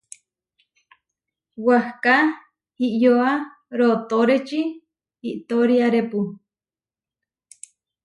[1.65, 2.15] Wahká
[2.87, 3.29] iʼyoa
[3.77, 4.59] rootóreči
[5.29, 6.19] iʼtoriarepu.